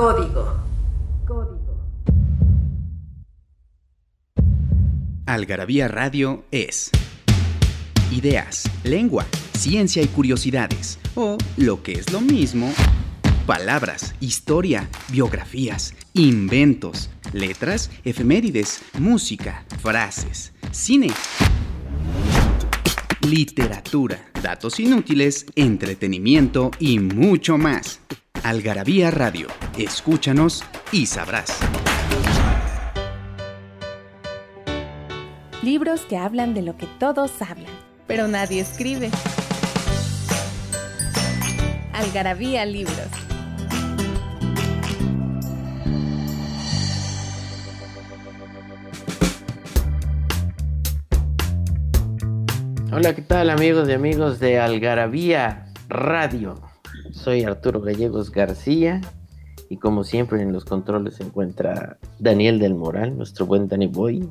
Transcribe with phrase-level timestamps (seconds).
[0.00, 0.54] Código.
[1.26, 1.78] Código.
[5.26, 6.90] Algarabía Radio es
[8.10, 12.72] ideas, lengua, ciencia y curiosidades, o lo que es lo mismo,
[13.44, 21.08] palabras, historia, biografías, inventos, letras, efemérides, música, frases, cine,
[23.30, 28.00] literatura, datos inútiles, entretenimiento y mucho más.
[28.42, 29.46] Algarabía Radio,
[29.78, 31.56] escúchanos y sabrás.
[35.62, 37.72] Libros que hablan de lo que todos hablan,
[38.08, 39.10] pero nadie escribe.
[41.92, 43.29] Algarabía Libros.
[52.92, 56.60] Hola, ¿qué tal amigos y amigos de Algarabía Radio?
[57.12, 59.00] Soy Arturo Gallegos García
[59.68, 64.28] y como siempre en los controles se encuentra Daniel del Moral, nuestro buen Danny Boy.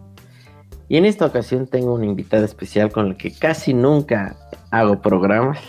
[0.89, 4.35] Y en esta ocasión tengo una invitada especial con la que casi nunca
[4.71, 5.59] hago programas,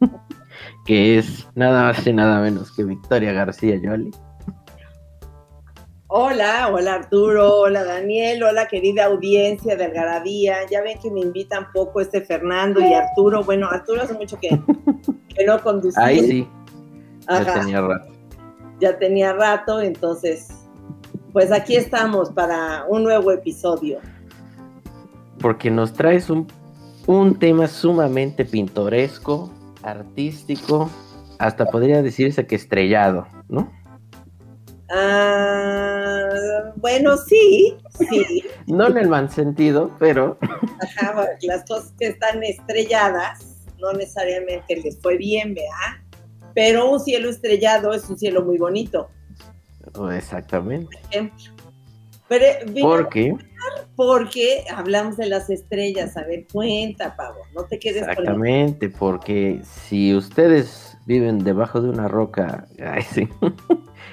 [0.86, 4.10] que es nada más y nada menos que Victoria García Yoli.
[6.10, 10.56] Hola, hola Arturo, hola Daniel, hola querida audiencia de Algarabía.
[10.70, 13.44] Ya ven que me invitan poco este Fernando y Arturo.
[13.44, 14.48] Bueno, Arturo hace mucho que,
[15.36, 16.02] que no conducía.
[16.02, 16.48] Ahí sí,
[17.28, 18.10] ya tenía rato.
[18.80, 20.48] ya tenía rato, entonces,
[21.34, 23.98] pues aquí estamos para un nuevo episodio.
[25.38, 26.46] Porque nos traes un,
[27.06, 30.88] un tema sumamente pintoresco, artístico,
[31.38, 33.70] hasta podría decirse que estrellado, ¿no?
[34.90, 38.44] Ah, bueno, sí, sí.
[38.66, 44.76] No en el mal sentido, pero Ajá, bueno, las cosas que están estrelladas no necesariamente
[44.76, 46.02] les fue bien, ¿verdad?
[46.54, 49.10] Pero un cielo estrellado es un cielo muy bonito,
[49.94, 50.86] oh, exactamente.
[50.86, 51.52] por ejemplo.
[52.28, 53.34] Pero eh, vino Porque,
[53.96, 56.16] porque hablamos de las estrellas.
[56.16, 58.12] A ver, cuenta, Pavo, no te quedes con la...
[58.12, 63.28] exactamente, porque si ustedes viven debajo de una roca ay, sí,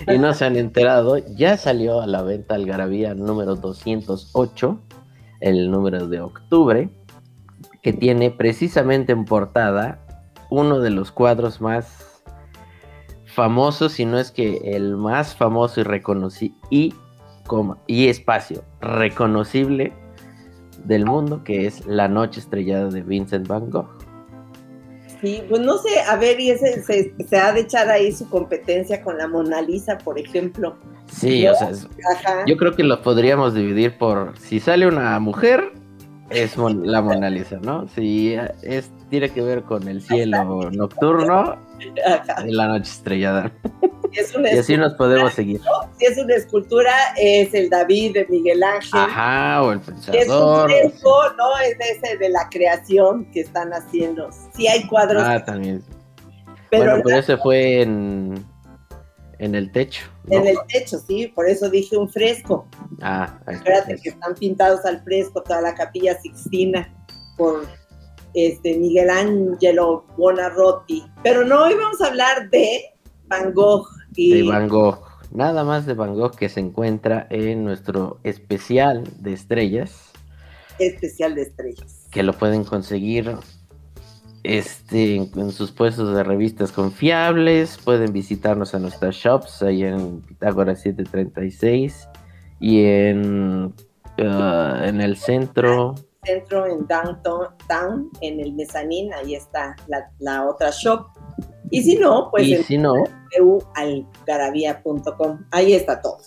[0.14, 4.80] y no se han enterado, ya salió a la venta Algarabía número 208,
[5.42, 6.90] el número de octubre,
[7.82, 10.00] que tiene precisamente en portada
[10.50, 12.24] uno de los cuadros más
[13.26, 16.94] famosos, si no es que el más famoso y reconocido y,
[17.88, 19.94] y espacio reconocible
[20.86, 23.95] del mundo, que es La Noche Estrellada de Vincent Van Gogh.
[25.26, 28.30] Sí, pues no sé, a ver, y ese se, se ha de echar ahí su
[28.30, 30.78] competencia con la Mona Lisa, por ejemplo.
[31.12, 31.88] Sí, o sea, es-
[32.46, 35.72] yo creo que lo podríamos dividir por si sale una mujer,
[36.30, 37.88] es mon- la Mona Lisa, ¿no?
[37.88, 41.56] Si es, tiene que ver con el cielo nocturno,
[42.46, 43.52] la noche estrellada.
[44.16, 45.60] Si es una Y así nos podemos seguir.
[45.98, 48.92] Si es una escultura, es el David de Miguel Ángel.
[48.94, 50.70] Ajá, o el Si es un pensador.
[50.72, 51.58] fresco, ¿no?
[51.60, 54.30] Es de ese de la creación que están haciendo.
[54.56, 55.84] Sí hay cuadros, Ah, también.
[56.70, 58.46] pero bueno, pero ese fue en,
[59.40, 60.06] en el techo.
[60.28, 60.38] ¿no?
[60.38, 62.68] en el techo, sí, por eso dije un fresco.
[63.02, 63.96] Ah, sí.
[64.02, 66.92] que están pintados al fresco toda la capilla Sixtina
[67.38, 67.68] por
[68.34, 71.06] este Miguel Ángelo Buonarroti.
[71.24, 72.86] Pero no, hoy vamos a hablar de
[73.28, 75.00] Van Gogh y de Van Gogh.
[75.32, 80.12] Nada más de Van Gogh que se encuentra en nuestro especial de estrellas.
[80.80, 82.08] especial de estrellas.
[82.12, 83.36] que lo pueden conseguir
[84.44, 87.78] este, en, sus puestos de revistas confiables.
[87.84, 92.08] Pueden visitarnos en nuestras shops ahí en Pitágoras 736
[92.60, 93.74] y en,
[94.20, 95.96] ah, en el centro.
[96.24, 101.08] Centro en Downtown, Town, en el mezanín, ahí está la, la otra shop.
[101.72, 102.94] Y si no, pues en si no.
[105.52, 106.18] Ahí está todo.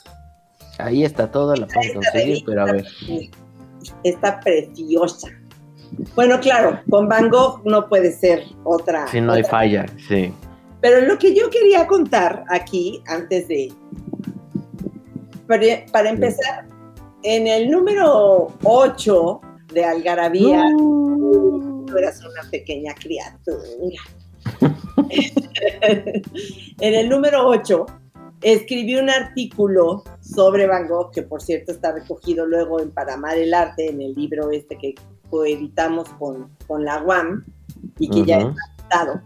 [0.78, 2.86] ahí está todo, la pueden conseguir, pero a ver.
[4.02, 5.28] Está preciosa.
[6.14, 9.06] Bueno, claro, con Van Gogh no puede ser otra.
[9.08, 10.32] Si no hay falla, sí.
[10.80, 13.72] Pero lo que yo quería contar aquí, antes de.
[15.46, 16.66] Para, para empezar,
[17.22, 19.40] en el número 8
[19.72, 24.00] de Algarabía, tú eras una pequeña criatura.
[26.80, 27.86] en el número 8,
[28.42, 33.38] escribí un artículo sobre Van Gogh, que por cierto está recogido luego en Para Amar
[33.38, 34.94] el Arte, en el libro este que
[35.30, 37.44] coeditamos con, con la UAM
[37.98, 38.48] y que ya Ujú.
[38.48, 39.22] está editado.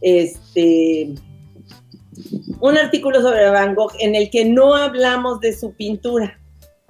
[0.00, 1.14] Este,
[2.60, 6.38] un artículo sobre Van Gogh en el que no hablamos de su pintura,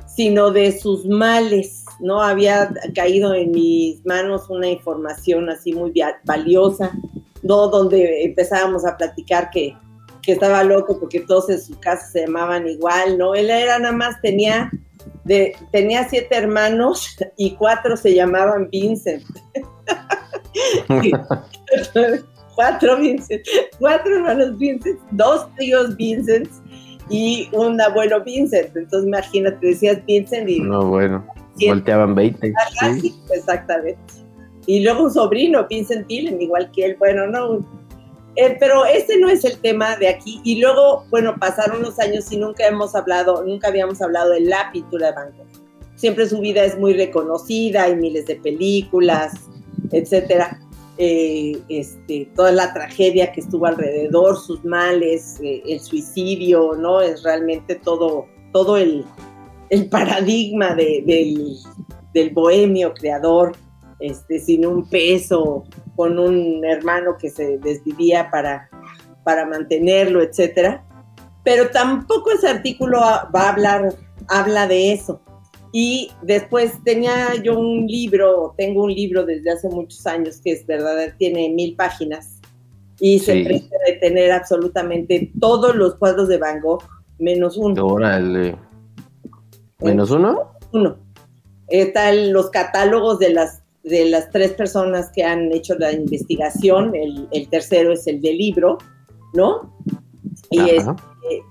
[0.07, 1.85] sino de sus males.
[2.01, 5.93] No había caído en mis manos una información así muy
[6.25, 6.93] valiosa,
[7.43, 7.69] ¿no?
[7.69, 9.77] donde empezábamos a platicar que,
[10.23, 13.35] que estaba loco porque todos en su casa se llamaban igual, ¿no?
[13.35, 14.71] Él era nada más, tenía,
[15.25, 19.25] de, tenía siete hermanos y cuatro se llamaban Vincent.
[22.55, 23.43] cuatro Vincent,
[23.79, 26.49] cuatro hermanos Vincent, dos tíos Vincent
[27.09, 28.77] y un abuelo Vincent.
[28.77, 30.61] Entonces imagínate, decías Vincent y...
[30.61, 31.27] No, bueno,
[31.67, 32.53] volteaban 20.
[33.01, 33.15] sí.
[33.33, 33.99] exactamente.
[34.69, 36.97] Y luego un sobrino, Vincent Tillen, igual que él.
[36.99, 37.67] Bueno, no,
[38.37, 40.43] eh, pero ese no es el tema de aquí.
[40.45, 44.69] Y luego, bueno, pasaron los años y nunca hemos hablado, nunca habíamos hablado de la
[44.71, 45.47] pintura de Van Gogh.
[45.97, 49.33] Siempre su vida es muy reconocida, hay miles de películas,
[49.91, 50.61] etcétera.
[50.99, 57.01] Eh, este, toda la tragedia que estuvo alrededor, sus males, eh, el suicidio, ¿no?
[57.01, 59.07] Es realmente todo, todo el,
[59.71, 61.07] el paradigma del,
[62.13, 63.57] del, bohemio creador,
[64.01, 65.65] este, sin un peso,
[65.97, 68.69] con un hermano que se desvivía para,
[69.25, 70.85] para mantenerlo, etcétera.
[71.45, 73.95] Pero tampoco ese artículo va a hablar,
[74.29, 75.21] habla de eso.
[75.73, 80.67] Y después tenía yo un libro, tengo un libro desde hace muchos años que es
[80.67, 82.39] verdad, tiene mil páginas
[83.01, 86.83] y se trata de tener absolutamente todos los cuadros de Van Gogh,
[87.19, 87.87] menos uno.
[87.87, 88.57] Órale.
[89.81, 90.53] ¿Menos uno?
[90.73, 90.97] Uno.
[91.69, 97.49] Están los catálogos de las, de las tres personas que han hecho la investigación, el,
[97.49, 98.79] tercero es el del libro,
[99.35, 99.75] ¿no?
[100.51, 100.61] Y,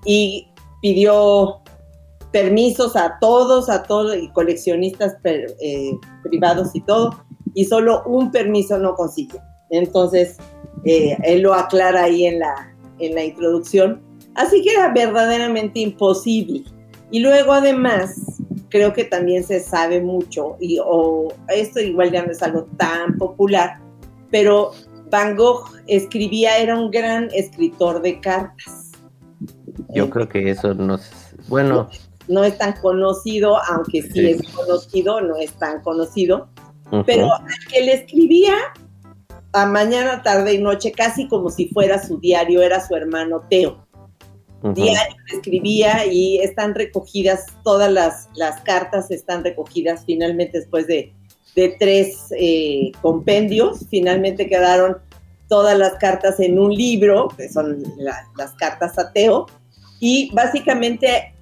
[0.04, 0.48] y
[0.80, 1.62] pidió
[2.32, 5.92] permisos a todos, a todos, y coleccionistas eh,
[6.22, 7.24] privados y todo,
[7.54, 9.40] y solo un permiso no consiguió.
[9.70, 10.36] Entonces,
[10.84, 14.02] eh, él lo aclara ahí en la, en la introducción.
[14.34, 16.64] Así que era verdaderamente imposible.
[17.10, 18.14] Y luego, además,
[18.68, 23.16] creo que también se sabe mucho, y o, esto igual ya no es algo tan
[23.16, 23.78] popular,
[24.30, 24.72] pero
[25.10, 28.92] Van Gogh escribía, era un gran escritor de cartas.
[29.94, 30.98] Yo creo que eso no
[31.48, 31.88] bueno,
[32.28, 36.48] no es tan conocido, aunque sí, es conocido, no es tan conocido,
[37.06, 38.54] pero al que le escribía
[39.52, 43.87] a mañana, tarde y noche, casi como si fuera su diario, era su hermano Teo.
[44.62, 51.12] Diario le escribía y están recogidas, todas las, las cartas están recogidas finalmente después de,
[51.80, 54.98] tres eh, compendios, finalmente quedaron
[55.48, 59.46] todas las cartas en un libro, que son las cartas a Teo,
[59.98, 61.34] y básicamente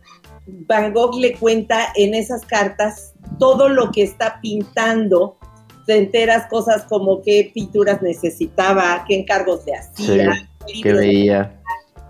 [0.47, 5.37] Van Gogh le cuenta en esas cartas todo lo que está pintando,
[5.87, 10.49] te enteras cosas como qué pinturas necesitaba, qué encargos le hacía,
[10.83, 11.61] qué veía,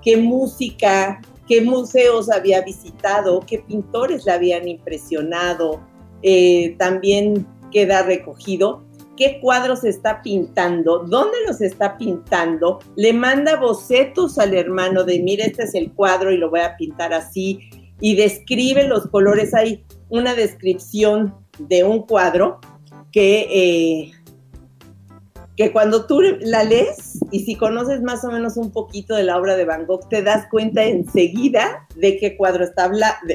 [0.07, 5.81] qué música, qué museos había visitado, qué pintores le habían impresionado,
[6.23, 8.85] eh, también queda recogido.
[9.17, 15.45] Qué cuadros está pintando, dónde los está pintando, le manda bocetos al hermano de, mira,
[15.45, 17.59] este es el cuadro y lo voy a pintar así,
[17.99, 19.55] y describe los colores.
[19.55, 22.61] Hay una descripción de un cuadro
[23.11, 24.13] que, eh,
[25.57, 29.39] que cuando tú la lees y si conoces más o menos un poquito de la
[29.39, 32.91] obra de Van Gogh, te das cuenta enseguida de qué cuadro está,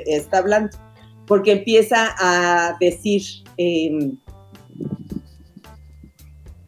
[0.06, 0.78] está hablando,
[1.26, 3.24] porque empieza a decir,
[3.58, 4.18] em,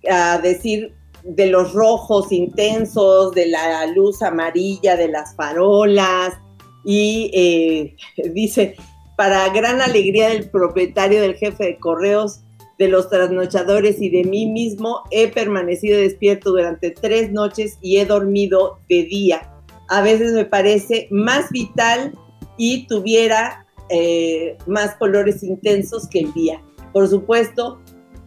[0.09, 6.33] a decir de los rojos intensos, de la luz amarilla de las farolas,
[6.83, 7.95] y eh,
[8.33, 8.75] dice,
[9.15, 12.41] para gran alegría del propietario, del jefe de correos,
[12.80, 18.06] de los trasnochadores y de mí mismo, he permanecido despierto durante tres noches y he
[18.06, 19.51] dormido de día.
[19.89, 22.13] A veces me parece más vital
[22.58, 26.62] y tuviera eh, más colores intensos que el día.
[26.92, 27.80] Por supuesto,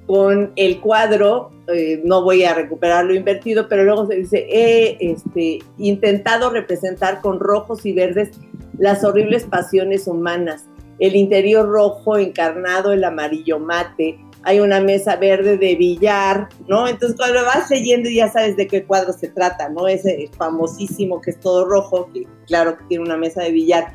[0.07, 4.97] con el cuadro, eh, no voy a recuperar lo invertido, pero luego se dice, he
[5.01, 8.31] este, intentado representar con rojos y verdes
[8.79, 10.67] las horribles pasiones humanas,
[10.99, 16.87] el interior rojo encarnado, el amarillo mate, hay una mesa verde de billar, ¿no?
[16.87, 19.89] Entonces cuando vas leyendo ya sabes de qué cuadro se trata, ¿no?
[19.89, 23.93] Ese famosísimo que es todo rojo, que claro que tiene una mesa de billar,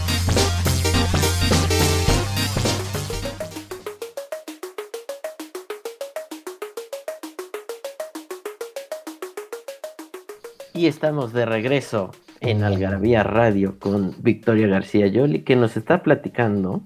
[10.87, 12.11] Estamos de regreso
[12.41, 16.83] en Algarabía Radio con Victoria García Yoli, que nos está platicando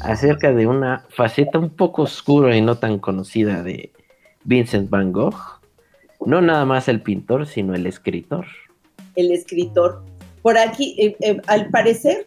[0.00, 3.92] acerca de una faceta un poco oscura y no tan conocida de
[4.42, 5.36] Vincent Van Gogh.
[6.26, 8.46] No nada más el pintor, sino el escritor.
[9.14, 10.02] El escritor.
[10.42, 12.26] Por aquí, eh, eh, al parecer,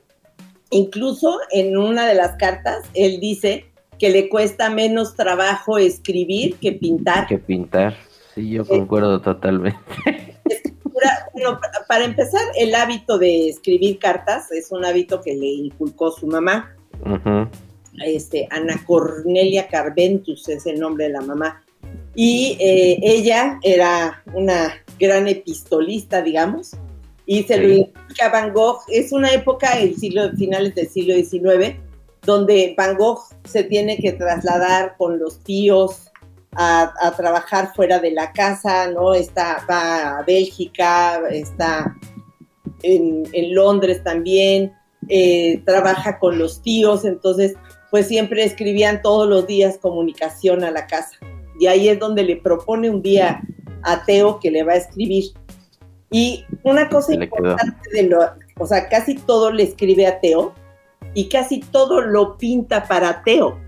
[0.69, 3.65] incluso en una de las cartas, él dice
[3.99, 7.27] que le cuesta menos trabajo escribir que pintar.
[7.27, 7.93] Que pintar.
[8.35, 9.77] Sí, yo concuerdo totalmente.
[11.33, 16.27] Bueno, para empezar, el hábito de escribir cartas es un hábito que le inculcó su
[16.27, 16.75] mamá.
[18.03, 21.63] este, Ana Cornelia Carventus es el nombre de la mamá.
[22.15, 26.71] Y eh, ella era una gran epistolista, digamos,
[27.25, 28.81] y se lo indica Van Gogh.
[28.87, 31.77] Es una época, el siglo, finales del siglo XIX,
[32.23, 36.11] donde Van Gogh se tiene que trasladar con los tíos
[36.55, 39.13] a, trabajar fuera de la casa, ¿no?
[39.13, 41.95] Está, va a Bélgica, está
[42.81, 44.73] en, Londres también,
[45.09, 47.55] eh, trabaja con los tíos, entonces
[47.91, 51.15] pues siempre escribían todos los días comunicación a la casa.
[51.59, 53.41] Y ahí es donde le propone un día
[53.83, 55.25] a Teo que le va a escribir.
[56.09, 58.19] Y una cosa importante de lo,
[58.57, 60.53] o sea, casi todo le escribe a Teo
[61.13, 63.59] y casi todo lo pinta para Teo.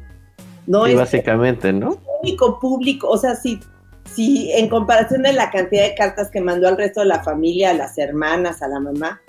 [0.67, 0.85] ¿No?
[0.85, 1.97] es básicamente, ¿no?
[2.21, 3.59] único público, o sea, si,
[4.13, 7.71] si en comparación de la cantidad de cartas que mandó al resto de la familia,
[7.71, 9.21] a las hermanas, a la mamá,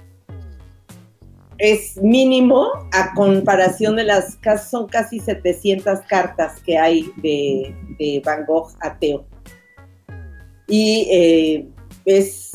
[1.58, 4.38] es mínimo a comparación de las,
[4.68, 9.24] son casi 700 cartas que hay de, Van Gogh a Teo.
[10.68, 11.68] Y eh,
[12.04, 12.52] es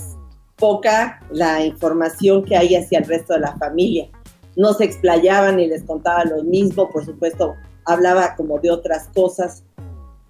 [0.57, 4.07] poca la información que hay hacia el resto de la familia.
[4.55, 9.63] No se explayaban y les contaba lo mismo, por supuesto, hablaba como de otras cosas.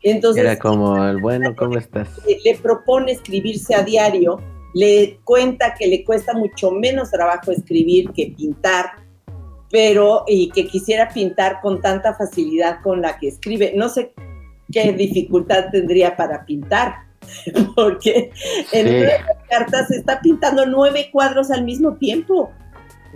[0.01, 2.09] Entonces, Era como el bueno, ¿cómo estás?
[2.43, 4.39] Le, propone escribirse a diario,
[4.73, 8.91] le cuenta que le cuesta mucho menos trabajo escribir que pintar,
[9.69, 13.73] pero y que quisiera pintar con tanta facilidad con la que escribe.
[13.75, 14.13] No sé
[14.71, 16.95] qué dificultad tendría para pintar,
[17.75, 18.31] porque
[18.71, 19.13] en nueve
[19.49, 22.51] cartas está pintando nueve cuadros al mismo tiempo.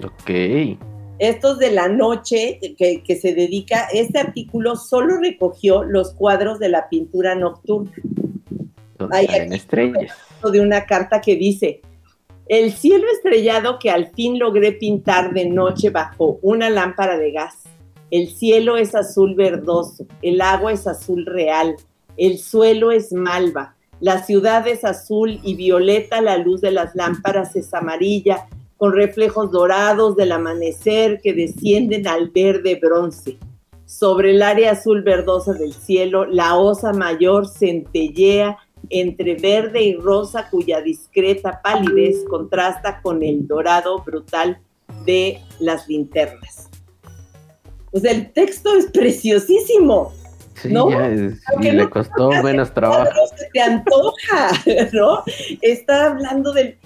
[0.03, 0.77] Ok
[1.19, 6.89] estos de la noche que, se dedica, este artículo solo recogió los cuadros de la
[6.89, 7.91] pintura nocturna.
[9.11, 10.11] Hay estrellas.
[10.51, 11.81] De una carta que dice,
[12.47, 17.63] el cielo estrellado que al fin logré pintar de noche bajo una lámpara de gas.
[18.11, 21.75] El cielo es azul verdoso, el agua es azul real,
[22.17, 27.55] el suelo es malva, la ciudad es azul y violeta, la luz de las lámparas
[27.55, 28.47] es amarilla,
[28.85, 33.39] con reflejos dorados del amanecer que descienden al verde bronce.
[33.87, 38.59] Sobre el área azul verdosa del cielo, la osa mayor centellea
[38.91, 44.59] entre verde y rosa cuya discreta palidez contrasta con el dorado brutal
[45.03, 46.69] de las linternas.
[47.89, 50.13] Pues el texto es preciosísimo.
[50.61, 50.69] Sí,
[51.59, 53.09] y le costó menos trabajo.
[53.35, 54.51] Se te antoja,
[54.93, 55.23] ¿no?
[55.63, 56.77] Está hablando del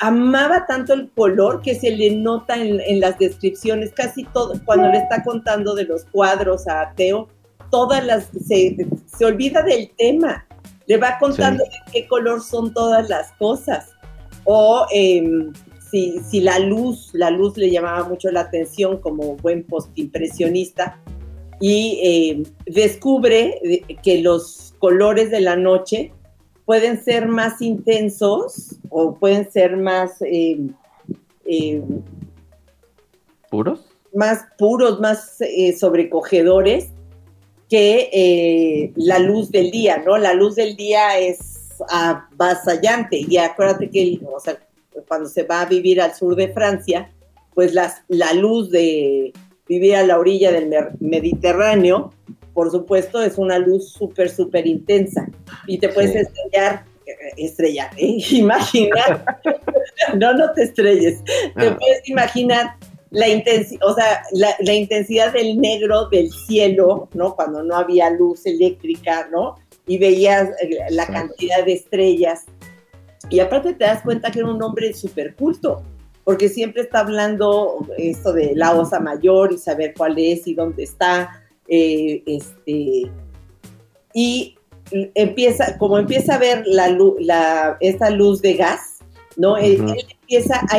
[0.00, 4.98] amaba tanto el color que se le nota en, las descripciones, casi todo, cuando le
[4.98, 7.28] está contando de los cuadros a Teo,
[7.70, 8.76] todas las, se,
[9.24, 10.46] olvida del tema,
[10.86, 13.90] le va contando de qué color son todas las cosas.
[14.44, 15.52] O em,
[15.90, 20.98] si, si, la luz, la luz le llamaba mucho la atención como buen postimpresionista,
[21.60, 23.60] y em, descubre
[24.02, 26.12] que los colores de la noche
[26.64, 30.20] pueden ser más intensos o pueden ser más...
[30.22, 30.60] Eh,
[31.44, 31.82] eh,
[33.50, 33.86] ¿Puros?
[34.14, 36.88] Más puros, más eh, sobrecogedores
[37.68, 40.16] que la luz del día, ¿no?
[40.18, 44.58] La luz del día es avasallante y acuérdate que o sea,
[45.08, 47.10] cuando se va a vivir al sur de Francia,
[47.54, 49.32] pues las, la luz de
[49.66, 52.12] vivir a la orilla del Mediterráneo
[52.54, 55.26] por supuesto, es una luz súper, súper intensa
[55.66, 56.84] y te puedes estrellar,
[57.36, 58.16] estrellar, ¿eh?
[58.30, 59.24] imaginar,
[60.16, 61.76] no, no te estrelles, te ah.
[61.78, 62.76] puedes imaginar
[63.14, 67.36] la intensidad, o sea, la, intensidad del negro del cielo, ¿no?
[67.36, 69.56] Cuando no había luz eléctrica, ¿no?
[69.86, 72.44] Y veías eh, la cantidad de estrellas.
[73.30, 75.82] Y aparte te das cuenta que era un hombre súper culto,
[76.24, 80.82] porque siempre está hablando esto de la osa mayor y saber cuál es y dónde
[80.82, 83.10] está, eh, este,
[84.12, 84.56] y
[85.14, 88.98] empieza, como empieza a ver la, esta luz de gas,
[89.36, 89.56] ¿no?
[89.56, 89.84] Él,
[90.20, 90.78] empieza a,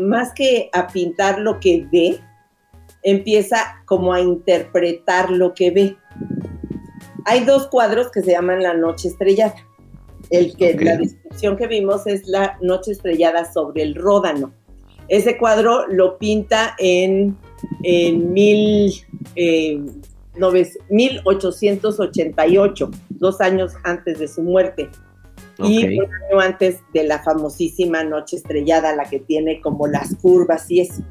[0.00, 2.18] más que a pintar lo que ve,
[3.02, 5.96] empieza como a interpretar lo que ve.
[7.24, 9.54] Hay dos cuadros que se llaman La Noche Estrellada.
[10.30, 14.52] El que la descripción que vimos es La Noche Estrellada sobre el Ródano.
[15.08, 17.36] Ese cuadro lo pinta en,
[17.82, 18.92] en mil,
[20.36, 24.90] 1888, eh, dos años antes de su muerte.
[25.58, 30.70] Y un año antes de la famosísima Noche Estrellada, la que tiene como las curvas
[30.70, 31.02] y eso.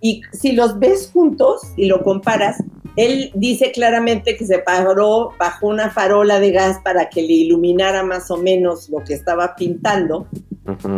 [0.00, 2.62] Y si los ves juntos y lo comparas,
[2.96, 8.02] él dice claramente que se paró bajo una farola de gas para que le iluminara
[8.02, 10.26] más o menos lo que estaba pintando.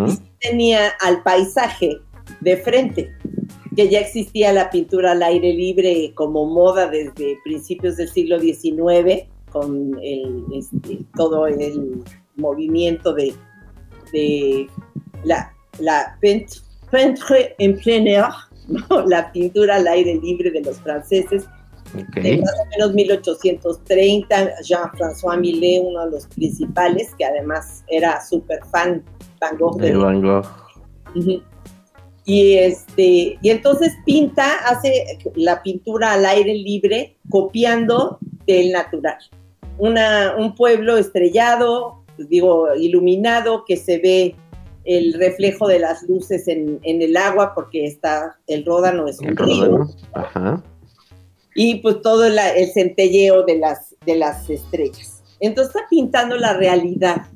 [0.07, 1.99] Y tenía al paisaje
[2.41, 3.13] de frente,
[3.75, 9.25] que ya existía la pintura al aire libre como moda desde principios del siglo XIX,
[9.51, 12.03] con este, todo el
[12.37, 13.35] movimiento de,
[15.25, 18.25] la, la peintre en plein air,
[19.07, 21.45] la pintura al aire libre de los franceses,
[22.15, 28.61] de más o menos 1830, Jean-François Millet, uno de los principales, que además era súper
[28.71, 29.03] fan
[29.41, 29.79] Van Gogh.
[29.79, 30.47] De, Van Gogh.
[32.25, 39.19] Y, este, y entonces pinta, hace la pintura al aire libre, copiando del natural.
[39.79, 44.37] Una, un pueblo estrellado, digo, iluminado, que se ve
[44.85, 49.89] el reflejo de las luces en, el agua, porque está, el ródano es un río.
[51.55, 52.39] Y pues todo el
[52.73, 55.23] centelleo de las, de las estrellas.
[55.41, 57.27] Entonces está pintando la realidad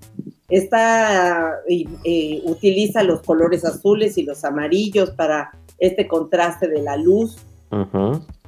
[0.48, 7.36] está, eh, utiliza los colores azules y los amarillos para este contraste de la luz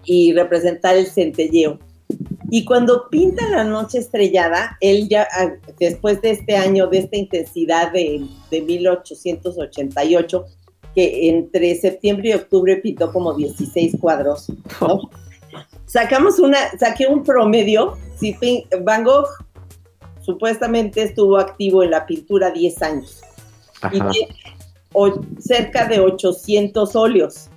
[0.04, 1.78] y representar el centelleo.
[2.50, 7.16] Y cuando pinta la noche estrellada, él ya, ah, después de este año, de esta
[7.16, 10.46] intensidad de, de 1888,
[10.94, 14.50] que entre septiembre y octubre pintó como 16 cuadros,
[15.88, 18.36] Sacamos una, saqué un promedio, si
[18.82, 19.26] Van Gogh
[20.28, 23.22] supuestamente estuvo activo en la pintura 10 años.
[23.90, 24.36] Y tiene
[25.38, 27.48] cerca de 800 óleos.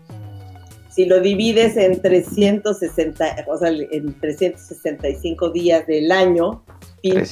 [0.89, 6.63] Si lo divides en 360, o sea, en 365 días del año,
[7.03, 7.25] eh,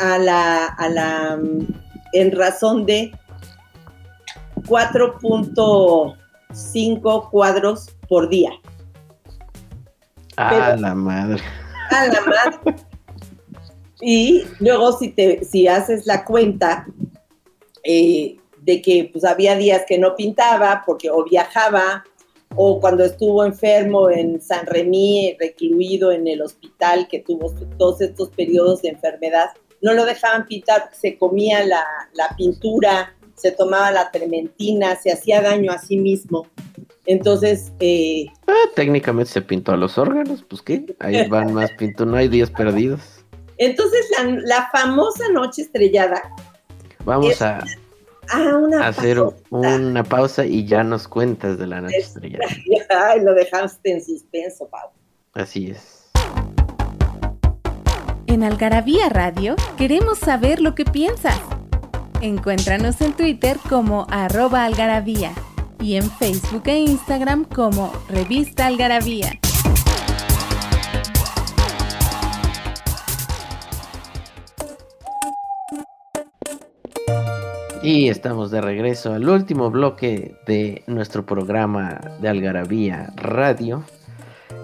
[0.00, 1.38] a la, a la,
[2.12, 3.12] en razón de
[4.62, 8.50] 4.5 cuadros por día.
[10.36, 11.40] A la madre.
[11.90, 12.58] A la madre.
[14.02, 16.86] Y luego si, te, si haces la cuenta
[17.84, 22.04] eh, de que pues había días que no pintaba porque o viajaba
[22.56, 28.30] o cuando estuvo enfermo en San Remy, recluido en el hospital, que tuvo todos estos
[28.30, 31.84] periodos de enfermedad, no lo dejaban pintar, se comía la,
[32.36, 36.46] pintura, se tomaba la trementina, se hacía daño a sí mismo.
[37.06, 37.72] Entonces...
[37.80, 42.16] Eh, ah, técnicamente se pintó a los órganos, pues qué, ahí van más pintos, no
[42.16, 43.21] hay días perdidos.
[43.64, 44.06] Entonces,
[44.44, 46.20] la, famosa noche estrellada.
[47.04, 47.64] Vamos a,
[48.82, 52.44] hacer una pausa y ya nos cuentas de la noche estrellada.
[52.90, 54.90] Ay, lo dejaste en suspenso, Pau.
[55.34, 56.10] Así es.
[58.26, 61.38] En Algarabía Radio queremos saber lo que piensas.
[62.20, 65.32] Encuéntranos en Twitter como arroba algarabía
[65.80, 69.30] y en Facebook e Instagram como revista algarabía.
[77.82, 83.82] Y estamos de regreso al último bloque de nuestro programa de Algarabía Radio.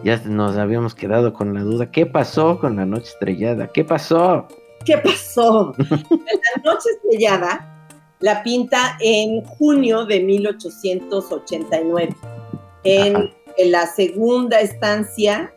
[0.04, 3.72] Ya nos habíamos quedado con la duda, ¿qué pasó con la noche estrellada?
[3.72, 4.46] ¿Qué pasó?
[4.84, 5.74] ¿Qué pasó?
[5.90, 7.74] la noche estrellada
[8.20, 12.14] la pinta en junio de 1889,
[12.84, 15.52] en, en la segunda estancia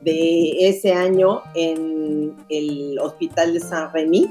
[0.00, 4.28] de ese año en el Hospital de San Remy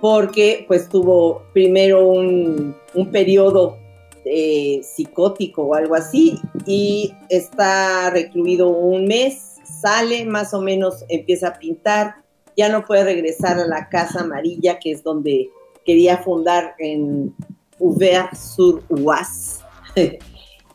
[0.00, 2.74] porque pues tuvo primero un,
[3.12, 3.78] periodo
[4.24, 11.48] eh, psicótico o algo así y está recluido un mes, sale más o menos, empieza
[11.48, 12.16] a pintar,
[12.56, 15.50] ya no puede regresar a la casa amarilla que es donde
[15.84, 17.34] quería fundar en
[17.80, 19.60] Auvers-sur-Oise.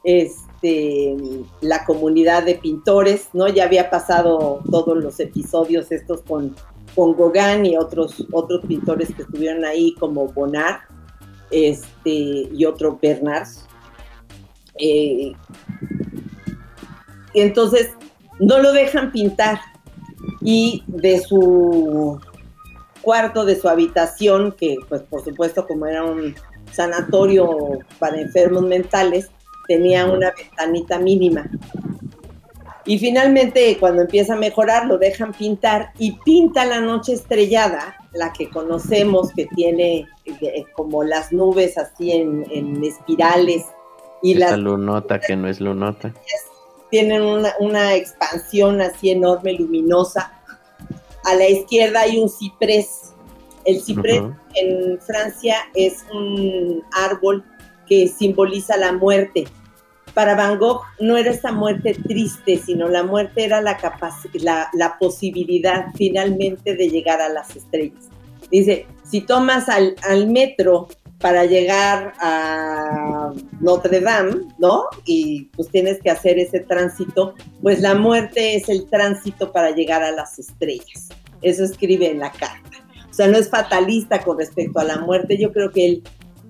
[0.04, 1.18] este,
[1.62, 3.48] la comunidad de pintores, ¿no?
[3.48, 6.56] Ya había pasado todos los episodios estos con
[6.96, 10.82] con Gauguin y otros, otros pintores que estuvieron ahí como Bonnard
[11.52, 13.48] este, y otro Bernard.
[14.80, 15.34] Eh,
[17.34, 17.92] entonces
[18.40, 19.60] no lo dejan pintar
[20.42, 22.20] y de su
[23.02, 26.36] cuarto, de su habitación, que pues por supuesto como era un
[26.72, 29.30] sanatorio para enfermos mentales,
[29.68, 31.50] tenía una ventanita mínima.
[32.86, 38.34] Y finalmente, cuando empieza a mejorar, lo dejan pintar y pinta la noche estrellada, la
[38.34, 43.64] que conocemos, que tiene eh, como las nubes así en, en espirales.
[44.22, 46.14] Y la lunota que no es lunota.
[46.90, 50.34] Tienen una, una expansión así enorme, luminosa.
[51.24, 53.14] A la izquierda hay un ciprés.
[53.66, 54.22] El ciprés
[54.56, 57.46] en Francia es un árbol
[57.88, 59.46] que simboliza la muerte
[60.14, 63.78] para Van Gogh no era esta muerte triste, sino la muerte era la,
[64.34, 68.10] la, la posibilidad finalmente de llegar a las estrellas.
[68.52, 70.88] Dice, si tomas al, al metro
[71.20, 74.84] para llegar a Notre Dame, ¿no?
[75.06, 80.04] Y pues tienes que hacer ese tránsito, pues la muerte es el tránsito para llegar
[80.04, 81.10] a las estrellas.
[81.42, 82.78] Eso escribe en la carta.
[83.10, 85.38] O sea, no es fatalista con respecto a la muerte.
[85.38, 86.04] Yo creo que él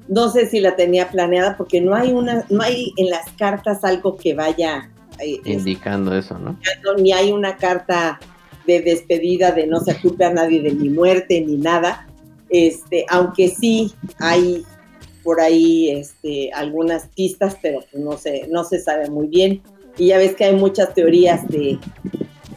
[0.08, 3.84] no sé si la tenía planeada porque no hay una, no hay en las cartas
[3.84, 4.90] algo que vaya
[5.20, 6.58] eh, indicando eso, ¿no?
[6.98, 8.20] Ni hay una carta
[8.66, 12.08] de despedida de no se ocupe a nadie de mi muerte ni nada.
[12.50, 14.64] Este, aunque sí hay
[15.24, 19.62] por ahí este, algunas pistas, pero pues no se, no se sabe muy bien.
[19.98, 21.80] Y ya ves que hay muchas teorías de,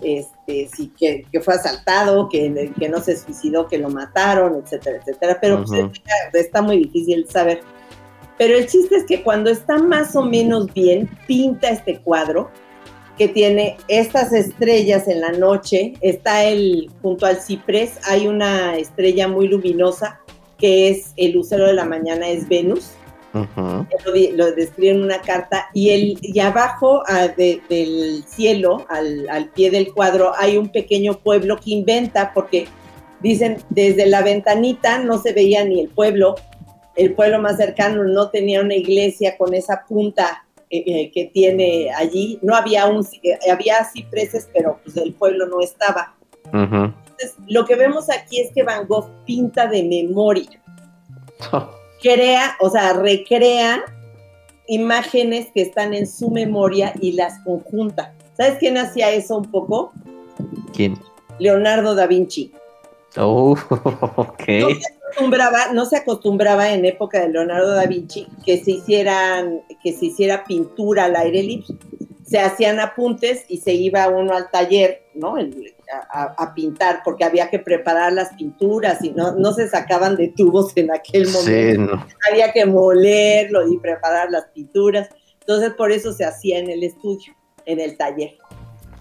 [0.02, 5.38] este, sí, que, fue asaltado, que, que, no se suicidó, que lo mataron, etcétera, etcétera.
[5.40, 5.90] Pero pues,
[6.32, 7.60] está muy difícil saber.
[8.38, 12.50] Pero el chiste es que cuando está más o menos bien, pinta este cuadro
[13.16, 15.94] que tiene estas estrellas en la noche.
[16.00, 20.20] Está el, junto al ciprés, hay una estrella muy luminosa
[20.58, 22.92] que es el lucero de la mañana, es Venus
[24.34, 29.92] lo, describe en una carta, y, el, y abajo ah, del cielo, al, pie del
[29.92, 32.66] cuadro, hay un pequeño pueblo que inventa, porque
[33.20, 36.36] dicen, desde la ventanita no se veía ni el pueblo,
[36.94, 41.90] el pueblo más cercano no tenía una iglesia con esa punta eh, eh, que tiene
[41.94, 46.14] allí, no había un, eh, había cipreses, pero pues el pueblo no estaba.
[46.52, 50.62] Entonces, lo que vemos aquí es que Van Gogh pinta de memoria.
[52.06, 53.84] crea, o sea, recrea
[54.68, 58.14] imágenes que están en su memoria y las conjunta.
[58.36, 59.92] ¿Sabes quién hacía eso un poco?
[60.74, 60.98] ¿Quién?
[61.38, 62.52] Leonardo da Vinci.
[63.16, 63.56] Oh,
[64.16, 64.48] ok.
[64.48, 69.62] No se acostumbraba, no se acostumbraba en época de Leonardo da Vinci que se hicieran,
[69.82, 71.66] que se hiciera pintura al aire libre.
[72.24, 75.36] Se hacían apuntes y se iba uno al taller, ¿no?
[76.12, 80.72] A, pintar, porque había que preparar las pinturas y no, no se sacaban de tubos
[80.76, 82.04] en aquel momento.
[82.30, 85.08] Había que molerlo y preparar las pinturas.
[85.40, 87.34] Entonces, por eso se hacía en el estudio,
[87.66, 88.36] en el taller.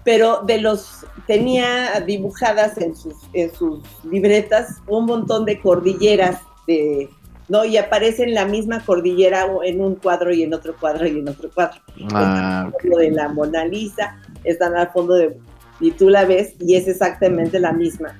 [0.04, 7.08] Pero de los, tenía dibujadas en sus, en sus libretas un montón de cordilleras de,
[7.48, 7.64] ¿no?
[7.64, 11.28] Y aparece en la misma cordillera en un cuadro y en otro cuadro y en
[11.28, 11.80] otro cuadro.
[12.12, 15.36] Ah, de la Mona Lisa, están al fondo de
[15.80, 18.16] y tú la ves y es exactamente la misma.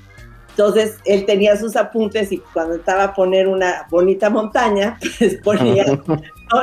[0.51, 5.85] Entonces él tenía sus apuntes y cuando estaba a poner una bonita montaña, pues ponía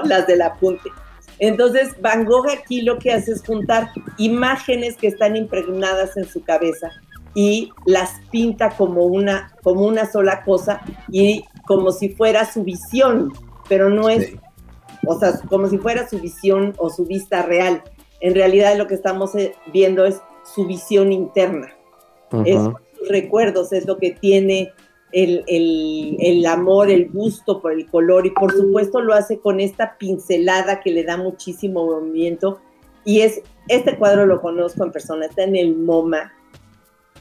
[0.05, 0.89] las del apunte.
[1.37, 6.43] Entonces Van Gogh aquí lo que hace es juntar imágenes que están impregnadas en su
[6.43, 6.89] cabeza
[7.35, 13.31] y las pinta como una, como una sola cosa y como si fuera su visión,
[13.69, 14.33] pero no es,
[15.07, 17.83] o sea, como si fuera su visión o su vista real.
[18.21, 21.73] En realidad lo que estamos eh, viendo es su visión interna.
[22.45, 22.59] Es
[22.97, 24.71] sus recuerdos, es lo que tiene
[25.11, 29.97] el, el, amor, el gusto por el color y por supuesto lo hace con esta
[29.97, 32.59] pincelada que le da muchísimo movimiento.
[33.05, 36.33] Y es, este cuadro lo conozco en persona, está en el MoMA.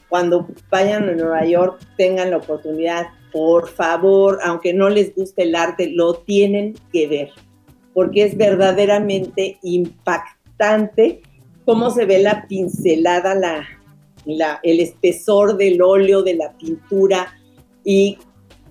[0.08, 5.54] Cuando vayan a Nueva York, tengan la oportunidad, por favor, aunque no les guste el
[5.54, 7.30] arte, lo tienen que ver,
[7.94, 11.22] porque es verdaderamente impactante
[11.64, 17.34] cómo se ve la pincelada, la, el espesor del óleo, de la pintura,
[17.84, 18.18] y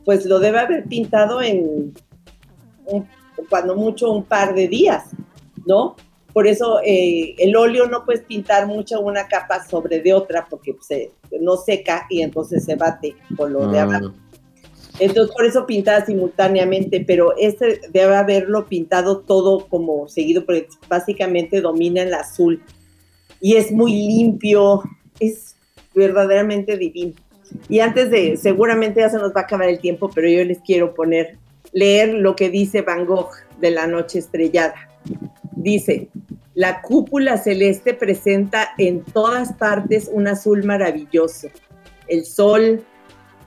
[0.06, 1.94] pues lo debe haber pintado en,
[3.50, 5.06] cuando mucho, un par de días,
[5.66, 5.96] ¿no?
[6.34, 10.76] Por eso eh, el óleo no puedes pintar mucho una capa sobre de otra porque
[10.80, 13.84] se, no seca y entonces se bate con lo de ah.
[13.84, 14.14] abajo.
[15.00, 21.60] Entonces, por eso pintaba simultáneamente, pero este debe haberlo pintado todo como seguido, porque básicamente
[21.60, 22.62] domina el azul
[23.42, 24.84] y es muy limpio,
[25.20, 25.56] es
[25.94, 27.14] verdaderamente divino.
[27.68, 30.60] Y antes de, seguramente ya se nos va a acabar el tiempo, pero yo les
[30.60, 31.38] quiero poner,
[31.74, 34.76] leer lo que dice Van Gogh de la noche estrellada.
[35.56, 36.08] Dice,
[36.54, 41.50] la cúpula celeste presenta en todas partes un azul maravilloso.
[42.08, 42.84] El sol,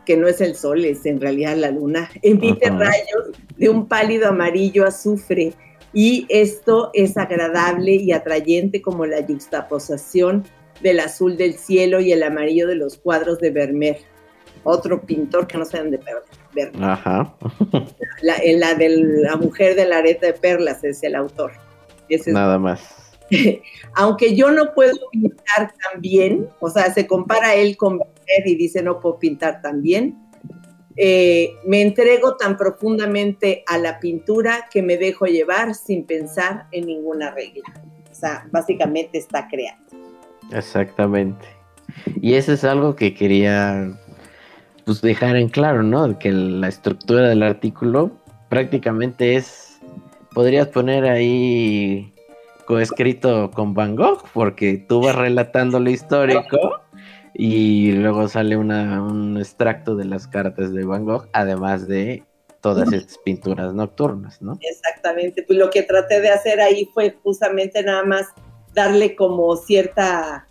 [0.04, 4.28] que no es el sol, es en realidad la luna, emite rayos de un pálido
[4.28, 5.54] amarillo azufre
[5.94, 10.44] y esto es agradable y atrayente como la yuxtaposición
[10.82, 13.98] del azul del cielo y el amarillo de los cuadros de Vermeer,
[14.64, 16.84] otro pintor que no sean de per- Vermeer.
[16.84, 17.36] Ajá.
[18.22, 21.52] La, la de la mujer de la areta de perlas es el autor.
[22.08, 22.80] Ese es Nada más.
[23.94, 28.56] aunque yo no puedo pintar tan bien, o sea, se compara él con Vermeer y
[28.56, 30.16] dice no puedo pintar tan bien,
[30.96, 36.86] eh, me entrego tan profundamente a la pintura que me dejo llevar sin pensar en
[36.86, 37.64] ninguna regla.
[38.10, 39.84] O sea, básicamente está creando.
[40.52, 41.46] Exactamente.
[42.20, 43.92] Y eso es algo que quería
[44.84, 46.18] pues dejar en claro, ¿no?
[46.18, 48.12] Que la estructura del artículo
[48.48, 49.80] prácticamente es,
[50.32, 52.12] podrías poner ahí
[52.66, 56.83] coescrito con Van Gogh, porque tú vas relatando lo histórico
[57.34, 62.24] y luego sale una- un extracto de las cartas de Van Gogh, además de
[62.60, 64.56] todas estas pinturas nocturnas, ¿no?
[64.60, 68.28] Exactamente, pues lo que traté de hacer ahí fue justamente nada más
[68.72, 70.46] darle como cierta,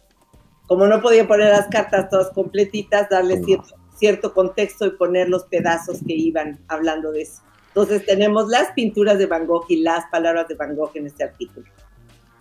[0.67, 3.45] como no podía poner las cartas todas completitas, darle No.
[3.45, 7.41] cierto, cierto contexto y poner los pedazos que iban hablando de eso.
[7.69, 11.23] Entonces tenemos las pinturas de Van Gogh y las palabras de Van Gogh en este
[11.23, 11.65] artículo.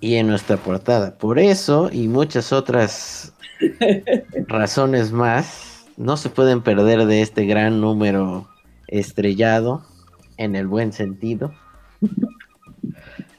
[0.02, 1.16] Y en nuestra portada.
[1.16, 3.32] Por eso y muchas otras
[4.48, 8.48] razones más, no se pueden perder de este gran número
[8.88, 9.82] estrellado,
[10.36, 11.54] en el buen sentido.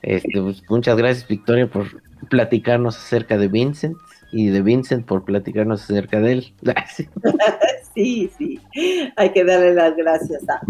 [0.02, 1.88] Este, pues, muchas gracias Victoria por
[2.30, 3.98] platicarnos acerca de Vincent
[4.32, 6.54] y de Vincent por platicarnos acerca de él.
[7.96, 8.60] Sí, sí,
[9.16, 10.62] hay que darle las gracias a-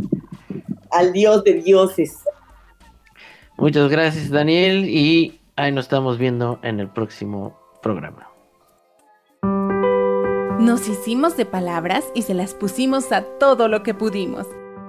[0.91, 2.17] al Dios de dioses.
[3.57, 8.29] Muchas gracias Daniel y ahí nos estamos viendo en el próximo programa.
[10.59, 14.47] Nos hicimos de palabras y se las pusimos a todo lo que pudimos.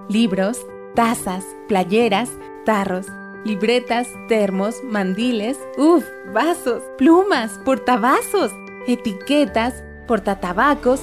[0.08, 2.30] Libros, tazas, playeras,
[2.64, 3.06] tarros,
[3.44, 8.52] libretas, termos, mandiles, uff, vasos, plumas, portavasos,
[8.86, 11.00] etiquetas, portatabacos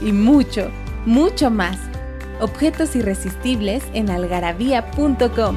[0.00, 0.70] y mucho,
[1.04, 1.78] mucho más.
[2.40, 5.56] Objetos irresistibles en algarabía.com.